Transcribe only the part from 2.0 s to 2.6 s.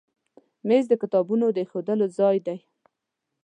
ځای دی.